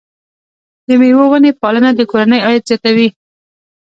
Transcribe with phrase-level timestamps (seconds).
[0.87, 3.07] د مېوو ونې پالنه د کورنۍ عاید زیاتوي.